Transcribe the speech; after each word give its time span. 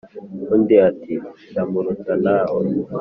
undi 0.53 0.75
ati: 0.89 1.13
"ndamuruta 1.51 2.13
na 2.23 2.37
we." 2.51 2.63